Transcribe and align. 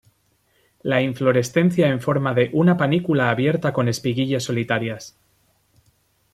La 0.81 0.99
inflorescencia 1.03 1.87
en 1.89 2.01
forma 2.01 2.33
de 2.33 2.49
una 2.53 2.75
panícula 2.75 3.29
abierta 3.29 3.71
con 3.71 3.87
espiguillas 3.87 4.41
solitarias. 4.45 5.15